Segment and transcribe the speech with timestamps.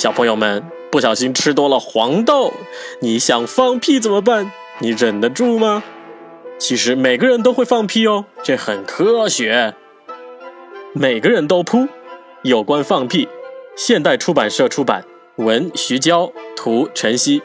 [0.00, 2.54] 小朋友们，不小心吃多了黄豆，
[3.02, 4.50] 你想放屁怎么办？
[4.78, 5.84] 你忍得住吗？
[6.58, 9.74] 其实每个人都会放屁哦，这很科学。
[10.94, 11.86] 每个人都噗。
[12.44, 13.28] 有关放屁，
[13.76, 15.04] 现代出版社出版，
[15.36, 17.42] 文徐娇，图晨曦。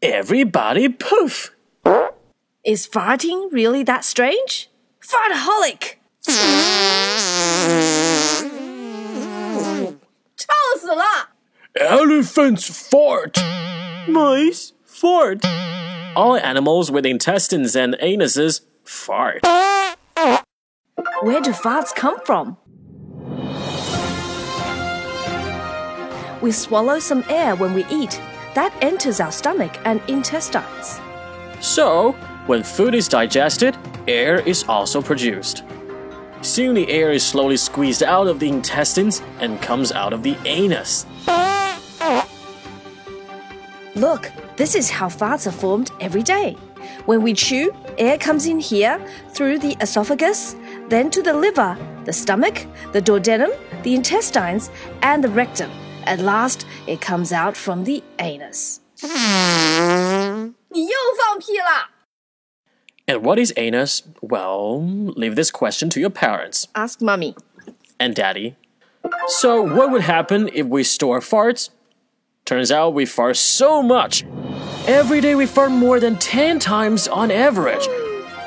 [0.00, 1.48] Everybody poof.
[2.64, 4.68] Is farting really that strange?
[5.02, 5.98] Fartaholic.
[10.76, 11.02] 死了。
[11.74, 13.38] Elephants fart.
[14.08, 15.44] Mice fart.
[16.14, 19.40] All animals with intestines and anuses fart.
[21.22, 22.56] Where do farts come from?
[26.40, 28.20] We swallow some air when we eat.
[28.54, 31.00] That enters our stomach and intestines.
[31.60, 32.12] So,
[32.46, 35.64] when food is digested, air is also produced.
[36.45, 40.35] Soon the air is slowly squeezed out of the intestines and comes out of the
[40.45, 41.05] anus.
[43.95, 46.57] Look, this is how farts are formed every day.
[47.05, 48.99] When we chew, air comes in here
[49.29, 50.55] through the esophagus,
[50.89, 53.51] then to the liver, the stomach, the duodenum,
[53.83, 54.71] the intestines,
[55.01, 55.69] and the rectum.
[56.05, 58.79] At last, it comes out from the anus.
[60.73, 61.89] 你又放屁了
[63.08, 64.02] And what is anus?
[64.20, 67.36] Well, leave this question to your parents Ask mummy.
[68.00, 68.56] and daddy.
[69.28, 71.70] So, what would happen if we store farts?
[72.44, 74.24] Turns out we fart so much.
[74.88, 77.86] Every day we fart more than 10 times on average,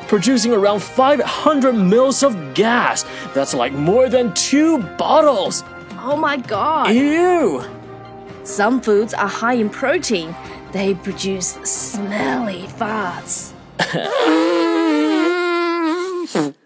[0.08, 3.06] producing around 500 mils of gas.
[3.34, 5.64] That's like more than two bottles.
[6.02, 6.94] Oh my god.
[6.94, 7.64] Ew!
[8.44, 10.36] Some foods are high in protein.
[10.74, 13.49] They produce smelly farts.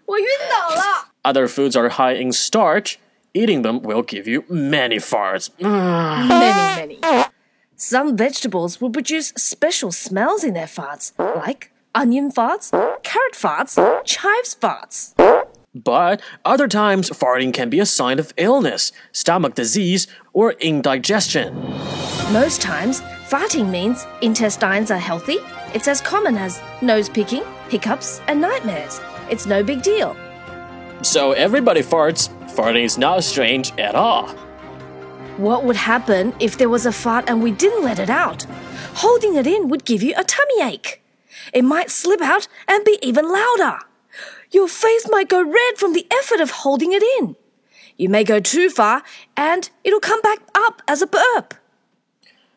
[0.05, 1.09] 我晕倒了。
[1.23, 2.97] Other foods are high in starch.
[3.33, 5.49] Eating them will give you many farts.
[5.59, 7.25] Many, many.
[7.75, 12.71] Some vegetables will produce special smells in their farts, like onion farts,
[13.03, 15.13] carrot farts, chives farts.
[15.75, 21.53] But other times, farting can be a sign of illness, stomach disease, or indigestion.
[22.33, 25.38] Most times, farting means intestines are healthy.
[25.74, 29.00] It's as common as nose picking, hiccups, and nightmares.
[29.30, 30.16] It's no big deal.
[31.02, 32.28] So everybody farts.
[32.54, 34.28] Farting is not strange at all.
[35.36, 38.44] What would happen if there was a fart and we didn't let it out?
[38.94, 41.02] Holding it in would give you a tummy ache.
[41.52, 43.78] It might slip out and be even louder.
[44.52, 47.34] Your face might go red from the effort of holding it in.
[47.96, 49.02] You may go too far
[49.36, 51.54] and it'll come back up as a burp.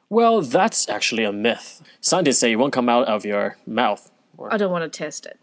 [0.09, 1.81] Well, that's actually a myth.
[2.01, 4.09] Scientists say it won't come out of your mouth.
[4.38, 5.40] Or, I don't want to test it.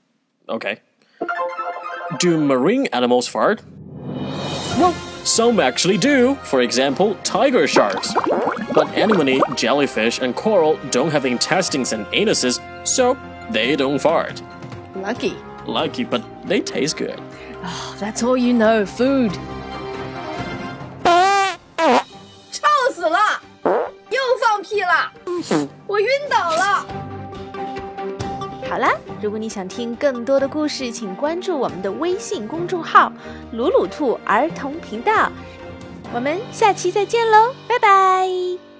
[0.49, 0.81] okay.
[2.19, 3.63] Do marine animals fart?
[4.79, 4.93] Well,
[5.25, 6.35] some actually do.
[6.37, 8.13] For example, tiger sharks.
[8.75, 13.17] But anemone, jellyfish, and coral don't have intestines and anuses, so
[13.51, 14.43] they don't fart.
[14.97, 15.37] Lucky.
[15.67, 17.21] Lucky, but they taste good.
[17.63, 19.33] Ah, that's all you know, food.
[24.75, 25.13] 屁了！
[25.87, 26.87] 我晕倒了。
[28.69, 28.91] 好啦，
[29.23, 33.13] 如果你想听更多的故事，请关注我们的微信公众号
[33.55, 35.31] “鲁鲁兔儿童频道”。
[36.13, 38.74] 我们下期再见喽，拜拜。